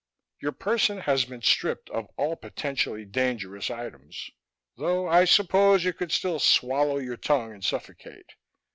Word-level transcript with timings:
Your 0.39 0.51
person 0.53 1.01
has 1.01 1.25
been 1.25 1.43
stripped 1.43 1.87
of 1.91 2.07
all 2.17 2.35
potentially 2.35 3.05
dangerous 3.05 3.69
items, 3.69 4.31
though 4.75 5.07
I 5.07 5.25
suppose 5.25 5.83
you 5.85 5.93
could 5.93 6.11
still 6.11 6.39
swallow 6.39 6.97
your 6.97 7.17
tongue 7.17 7.53
and 7.53 7.63
suffocate. 7.63 8.31